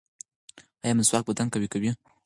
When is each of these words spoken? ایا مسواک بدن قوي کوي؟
ایا 0.83 0.97
مسواک 0.97 1.23
بدن 1.29 1.47
قوي 1.53 1.67
کوي؟ 1.73 1.89